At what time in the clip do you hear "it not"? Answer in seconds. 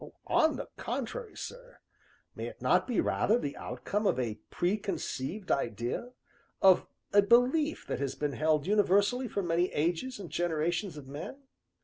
2.47-2.87